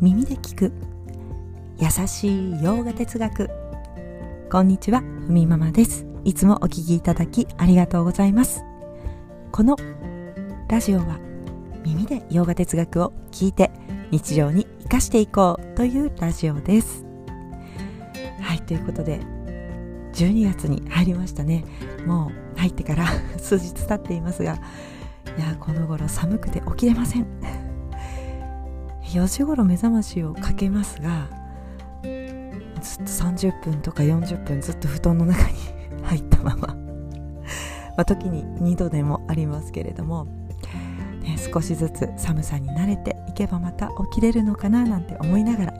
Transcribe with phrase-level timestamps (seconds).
[0.00, 0.72] 耳で聞く。
[1.76, 3.50] 優しい洋画哲学。
[4.50, 6.06] こんにちはふみママです。
[6.24, 8.62] いつもお聞きいただきありがとうございます。
[9.52, 9.76] この
[10.70, 11.18] ラジオは
[11.84, 13.70] 耳で洋画哲学を聞いて
[14.10, 17.04] 日常に生かしていこうというラジオです。
[18.40, 19.20] はいということで
[20.14, 21.62] 12月に入りましたね。
[22.06, 24.54] もう入ってから 数日経っていますが
[25.36, 27.39] いやこの頃寒くて起きれません。
[29.10, 31.28] 4時頃目覚ましをかけますが
[32.80, 35.54] ずっと30分とか40分ずっと布団の中に
[36.02, 36.76] 入ったまま
[37.96, 40.26] ま、時に2度でもありますけれども、
[41.22, 45.74] ね、少しずつ寒さに慣れていけばまた起きれるのかななんて思いながら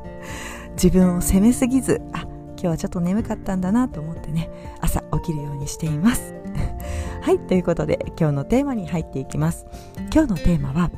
[0.74, 4.48] 自分を責めすぎずあ今日はちょっと眠かったんだなと思ってね
[4.80, 6.34] 朝起きるようにしています。
[7.22, 9.66] はいということで今日のテーマに入っていきます。
[10.12, 10.90] 今日のテーマは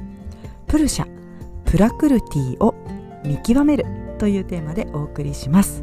[0.67, 1.12] プルシャ。
[1.73, 2.75] プラクルティを
[3.25, 3.87] 見極める
[4.19, 5.83] というテーマでお送りします。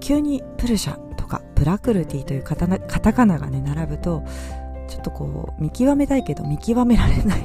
[0.00, 4.24] 急にプルシャとかプラクルティというカタカタカナがね並ぶと
[4.88, 7.40] ちょっとこう見極めたいけど見極められない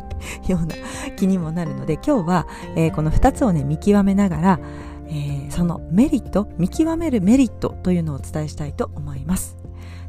[0.48, 0.74] ような
[1.14, 4.60] 気にもなるので今日は、えー、この2つをね見極めながら、
[5.08, 9.58] えー、そのメリット見極めるメリットというのをお伝えしたいと思います。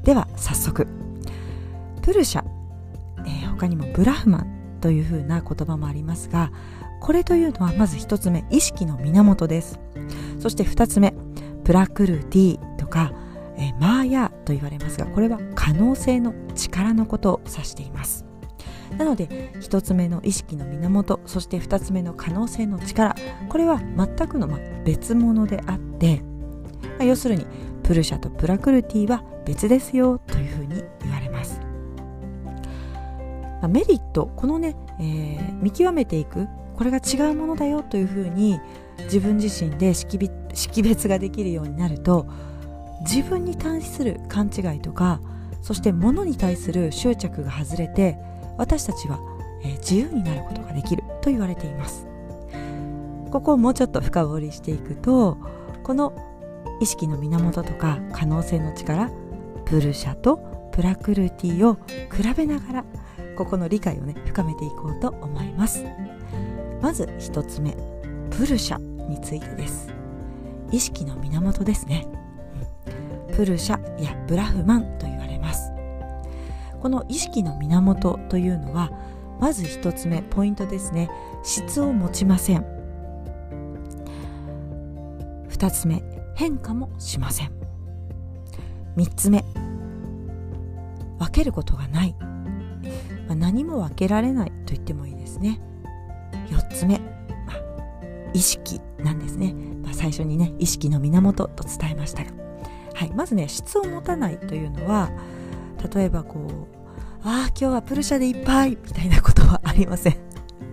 [0.03, 0.87] では早速。
[2.03, 2.45] プルシャ、
[3.25, 4.58] えー、他にもブラフマン。
[4.79, 6.51] というふうな言葉もありますが
[6.99, 9.79] これというのはまず1つ目意識の源です。
[10.39, 11.13] そして2つ目
[11.63, 13.13] プラクルティとか、
[13.57, 18.25] え、マーヤと言われますがこれは可能性の力のことを指しています。
[18.97, 23.15] なので1つ目の意識の源そして2つ目の可能性の力
[23.47, 24.49] これは全くの
[24.83, 26.23] 別物であって、
[26.97, 27.45] まあ、要するに
[27.83, 30.68] プルシャとプラクルティは別ですよというふうに、
[33.61, 36.47] まあ、メリットこのね、えー、見極めていく。
[36.79, 38.57] これが違うものだよというふうに
[38.99, 40.17] 自分自身で識
[40.81, 42.25] 別ができるようになると
[43.01, 45.19] 自分に対する勘違いとか
[45.61, 48.17] そして物に対する執着が外れて
[48.57, 49.19] 私たちは、
[49.61, 52.07] えー、自由になることができると言われています。
[53.29, 55.37] ここをもうちょっと深掘りしていくと
[55.83, 56.13] この
[56.79, 59.11] 意識の源とか可能性の力
[59.65, 61.75] プルシャとプラクルティを
[62.09, 62.85] 比べながら
[63.39, 65.85] ここの理解をね深めていこうと思います。
[66.81, 67.71] まず1つ目
[68.31, 69.93] プルシャについてです。
[70.71, 72.05] 意識の源ですね。
[73.33, 75.71] プルシャやブラフマンと言われます。
[76.81, 78.91] この意識の源というのは
[79.39, 81.09] まず1つ目ポイントですね。
[81.41, 82.65] 質を持ちません。
[85.49, 86.03] 2つ目
[86.35, 87.51] 変化もしません。
[88.97, 89.45] 3つ目
[91.17, 92.13] 分けることがない、
[93.29, 95.61] まあ、何も分けられないと言ってもいいですね。
[96.47, 97.61] 4つ目、まあ、
[98.33, 99.53] 意識なんですね、
[99.83, 102.31] まあ、最初にね意識の源と伝えましたが、
[102.95, 105.11] はい、まずね質を持たないというのは
[105.93, 106.79] 例えばこう
[107.23, 110.17] ああ今日はプルシャでいっぱいみたいなことはありません。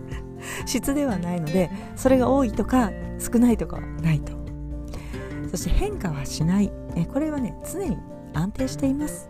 [0.64, 4.32] 質ではないのでそれが多いとか少ないとかはないと。
[5.50, 6.72] そして変化はしない。
[6.94, 7.98] えこれはね常に
[8.32, 9.28] 安定しています。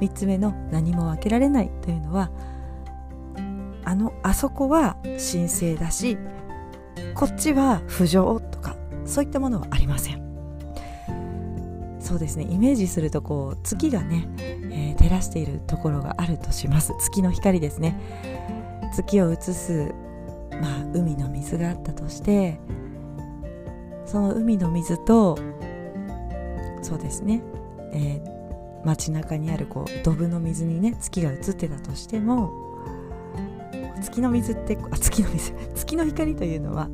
[0.00, 2.30] 3つ目の何も分けられないというのは
[3.84, 6.18] あのあそこは神聖だし
[7.14, 10.24] こっちは不浄とかそういったものはありません。
[12.00, 12.44] そうですね。
[12.44, 16.92] イメージするとこう月がね、えー、照らしているところがあるとします。
[16.98, 17.98] 月の光ですね。
[18.94, 19.92] 月を映す、
[20.60, 22.60] まあ、海の水があったとして
[24.06, 25.36] その海の水と
[26.82, 27.42] そうですね、
[27.92, 28.33] えー、
[28.84, 32.52] 街中にあるこうドブの水にね月が映ってたとしても
[34.02, 35.52] 月の水ってあ月の水。
[35.74, 36.88] 月の光というのは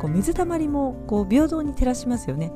[0.00, 2.52] こう水たまりもこう平等に照らしますよね。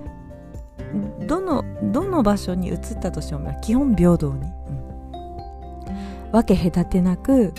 [1.26, 7.52] どのどの場所に移ったとしても基本平等に、うん、分け隔てなく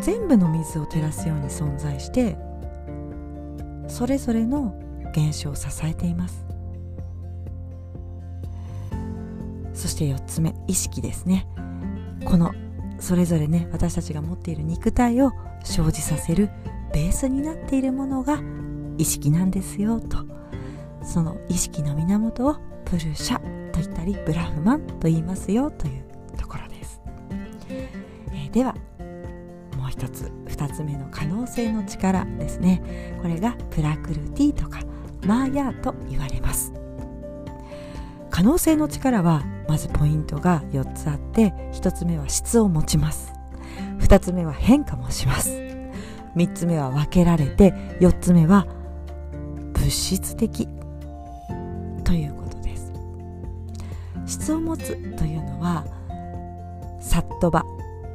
[0.00, 2.38] 全部の水を照らすように存在して
[3.88, 4.74] それぞれの
[5.10, 6.51] 現象を支えています。
[10.02, 11.46] して4つ目意識ですね。
[12.24, 12.52] この
[12.98, 15.32] それぞれね私たちが持っている肉体を
[15.64, 16.50] 生じさせる
[16.92, 18.40] ベースになっているものが
[18.98, 20.18] 意識なんですよと。
[21.04, 23.38] その意識の源をプルシャ
[23.72, 26.04] と言ったりブラフマンと言いますよという
[26.36, 27.00] ところです、
[28.32, 28.76] えー、では
[29.76, 33.18] もう一つ二つ目の可能性の力ですね。
[33.20, 34.80] これがプラクルティとか
[35.26, 36.81] マーヤーと言われます。
[38.32, 43.34] 可能性の力はまずポイントが4つあって1つ目は質を持ちます。
[44.00, 45.50] 2つ目は変化もします。
[46.34, 48.66] 3つ目は分けられて4つ目は
[49.74, 50.66] 物質的
[52.04, 52.90] ということです。
[54.26, 55.84] 質を持つというのは
[57.00, 57.66] サットバ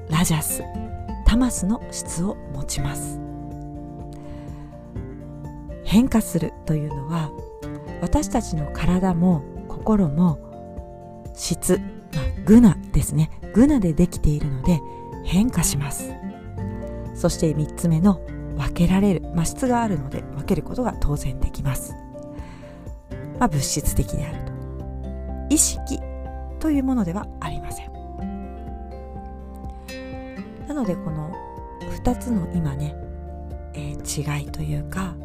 [0.09, 0.63] ラジャス
[1.25, 3.19] タマスの質を持ちます。
[5.83, 7.29] 変化するというのは
[8.01, 9.43] 私たちの体も
[9.87, 10.37] 心も
[11.33, 13.31] 質、まあ、グナですね。
[13.53, 14.81] グナでできているので
[15.23, 16.11] 変化します。
[17.15, 18.19] そして3つ目の
[18.57, 21.93] 分けられる、まあ、質があるので分けることが当然できます、
[23.39, 24.51] まあ、物質的であると。
[25.49, 25.99] 意識
[26.59, 27.91] というものではありません。
[30.67, 31.33] なのでこの
[32.03, 32.93] 2つの今ね、
[33.73, 35.15] えー、違いというか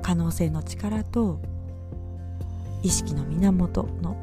[0.00, 1.40] 可能性の力と
[2.86, 4.14] 意識の源の、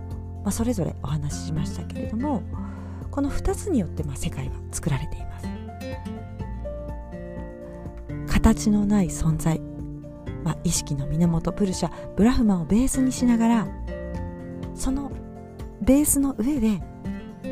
[0.42, 2.44] まあ、それぞれお話ししましたけれども
[3.12, 5.48] この2つによってまあ世界は作られています。
[8.28, 9.60] 形のない存在、
[10.44, 13.68] まあ、意識の源プルシャブラフマをベースにしながら
[14.76, 15.12] その
[15.82, 16.82] ベースの上で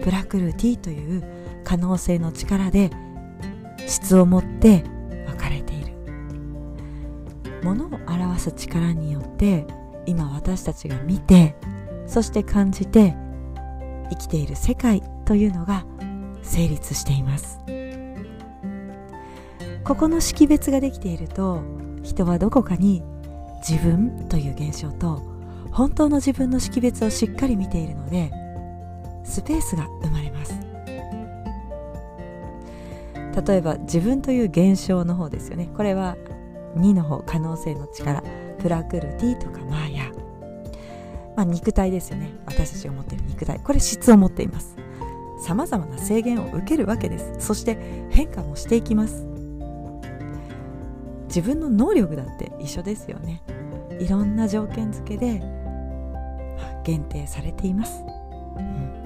[0.04, 1.24] ブラクルーティという
[1.66, 2.90] 可能性の力で
[3.86, 4.84] 質を持って
[5.28, 5.92] 分かれている。
[7.63, 9.68] ものを表す力によって
[10.06, 11.56] 今私たちが見て
[12.07, 13.15] そして感じて
[14.09, 15.86] 生きている世界というのが
[16.42, 17.59] 成立しています。
[19.83, 21.62] ここの識別ができていると
[22.03, 23.03] 人はどこかに
[23.68, 25.21] 自分という現象と
[25.71, 28.31] 本当の自分の識別をしっかり見ているので
[29.24, 30.53] スペースが生まれます。
[33.48, 35.69] 例えば自分という現象の方ですよね。
[35.75, 36.18] これは
[36.75, 38.21] 2の方可能性の力。
[38.62, 39.90] プラクルティとかマーヤ、
[41.41, 42.35] まあ、肉体ですよね。
[42.45, 43.59] 私たちが持っている肉体。
[43.63, 44.75] これ質を持っています。
[45.43, 47.33] さまざまな制限を受けるわけです。
[47.39, 47.79] そして
[48.11, 49.25] 変化もしていきます。
[51.25, 53.41] 自分の能力だって一緒ですよね。
[53.99, 55.41] いろんな条件付けで
[56.83, 58.03] 限定されています、
[58.57, 59.01] うん。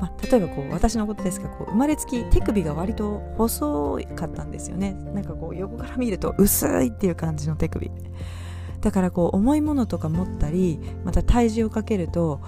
[0.00, 4.92] まあ、例えばこう私のことですがこう生まれつき手首が割と細かったんですよね。
[5.14, 7.92] なんかこう横から見ると薄いっていう感じの手首。
[8.80, 12.40] だからこう重いものとか持ったりまた体重をかけると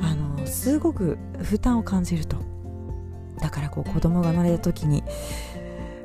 [0.00, 2.36] あのすごく負担を感じると。
[3.40, 5.02] だからこう子供が生まれた時に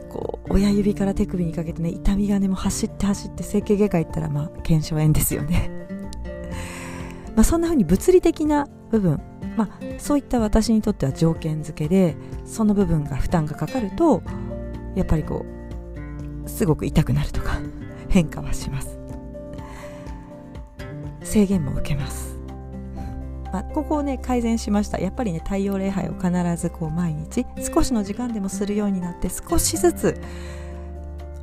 [0.10, 5.70] こう親指から手首にかけてね痛みがねもう走って走って整形外科行ったらまあ腱鞘炎ですよね。
[7.36, 9.22] まあそんな風に物理的な部分
[9.58, 12.16] まあ、そういった私にとっては条件付けで
[12.46, 14.22] その部分が負担がかかると
[14.96, 15.46] やっぱりこ
[16.46, 17.60] うすごく痛くなるとか
[18.08, 18.97] 変化はします。
[21.28, 22.38] 制限も受けます、
[23.52, 25.00] まあ、ここをね改善しました。
[25.00, 30.22] やっぱりね太陽礼拝を必ずこう毎日少しの時間でもするようになって少しずつ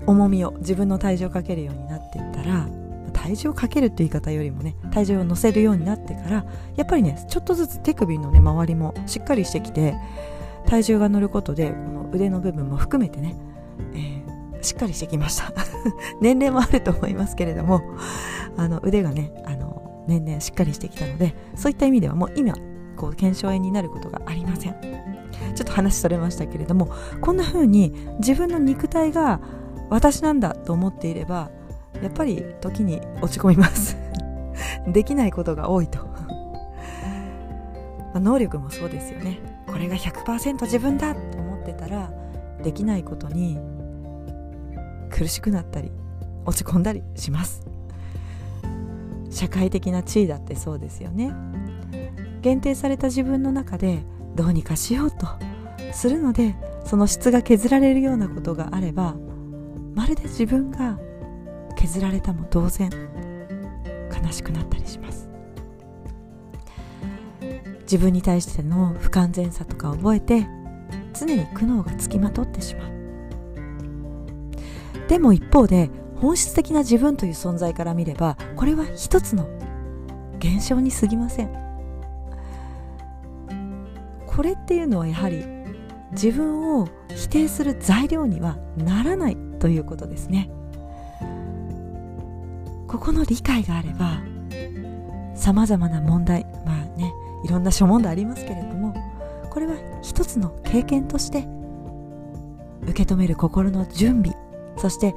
[0.07, 2.69] 重みを自分の体重をかけるようになっていったら
[3.13, 6.45] 体重をかけるっていう言い方よりもね体重を乗せるようになってから
[6.77, 9.95] やっぱりねちょっとずつ手首のね周りもしっかりしてきて
[10.67, 13.37] 体重が乗ることでこの腕の部分も含めてね、
[13.95, 15.53] えー、しっかりしてきました。
[16.21, 17.83] 年齢もあると思いますけれども
[18.57, 19.54] あの腕がねあの
[20.07, 22.55] 年々しっかりしてきたのでそういった意味ではもう今
[22.97, 25.05] こう腱鞘炎になることがありません。
[25.55, 29.41] ちょっと話それましたけれどもこんな風に自分の肉体が
[29.91, 31.51] 私なんだと思っていれば
[32.03, 33.97] やっぱり時に落ち込みます。
[34.93, 35.99] できないことが多いと。
[38.15, 39.39] 能力もそうですよね。
[39.67, 42.11] これが100%自分だと思ってたら
[42.63, 43.59] できないことに
[45.11, 45.91] 苦しくなったり
[46.47, 47.74] 落ち込んだりします。
[49.35, 51.35] 社会的な地位だってそうですよね。
[52.41, 54.05] 限定された自分の中で
[54.37, 55.27] どうにかしようと
[55.93, 59.17] するのでその質が削られるようなことがあれば
[59.95, 60.99] まるで自分が
[61.77, 62.91] 削られたも同然
[64.25, 65.29] 悲しくなったりします。
[67.83, 70.47] 自分に対しての不完全さとか覚えて
[71.13, 72.95] 常に苦悩がつきまとってしまう。
[75.09, 75.91] でも一方で
[76.25, 79.47] 本質的な自分という存在から見ればこれは一つの
[80.39, 81.51] 現象に過ぎません。
[84.27, 85.45] これっていうのはやはり
[86.13, 90.51] 自分を否定する材料にはならないということですね。
[92.89, 94.23] ここの理解があれば
[95.35, 97.13] さまざまな問題まあね
[97.45, 98.95] いろんな諸問題ありますけれども
[99.51, 101.47] これは一つの経験として
[102.85, 104.44] 受け止める心の準備
[104.85, 105.15] そして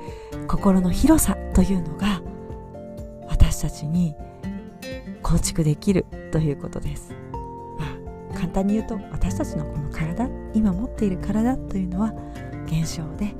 [0.48, 2.22] 心の広さというのが
[3.28, 4.16] 私たちに
[5.22, 7.14] 構築できるということです、
[7.78, 7.86] ま
[8.32, 12.14] あ、簡単に言うと私たちのこの体今持っている体というのは
[12.66, 13.36] 現象で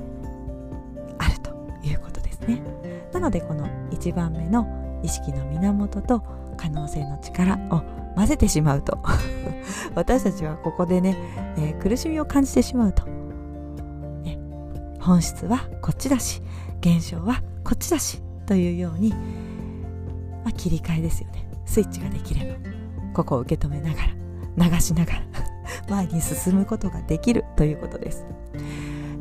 [1.16, 1.50] あると
[1.82, 2.62] いうことですね。
[3.10, 6.22] なのでこの1番目の意識の源と
[6.58, 7.80] 可能性の力を
[8.16, 8.98] 混ぜてしまうと
[9.96, 11.16] 私たちはここでね、
[11.56, 13.04] えー、苦しみを感じてしまうと、
[15.00, 16.42] 本質はこっちだし
[16.80, 21.48] 現象はこっちだしというように、まあ、切り替えですよね。
[21.66, 22.56] スイッチができれば
[23.12, 24.02] ここを受け止めなが
[24.56, 25.22] ら流しながら
[25.88, 28.24] 前に進むことができるということです。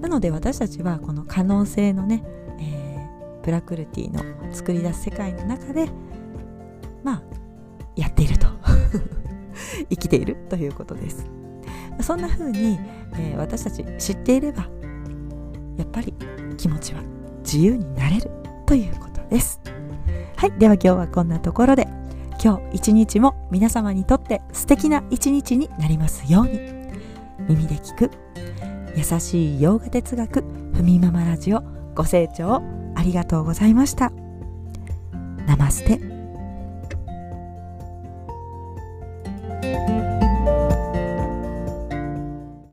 [0.02, 2.24] なので私たちはこの可能性のね、
[2.60, 5.90] えー、プラクルティの作り出す世界の中で
[7.04, 7.22] まあ
[7.96, 8.48] やっていると。
[9.90, 11.26] 生きているということです。
[12.02, 12.80] そんな風に、
[13.14, 14.70] えー、私たち知っていれば
[15.78, 16.14] やっぱり
[16.58, 17.02] 気持ちは
[17.40, 18.30] 自由になれる
[18.66, 19.62] ということです。
[20.36, 21.88] はいでは今日はこんなところで
[22.44, 26.78] 今日一日も皆様にとって素敵な一日になりますように。
[27.48, 28.12] 耳で聞く
[28.96, 30.44] 優しい洋画哲学
[30.74, 31.62] ふみママラジオ
[31.96, 32.62] ご清聴
[32.96, 34.12] ありがとうございました。
[35.46, 36.17] ナマステ。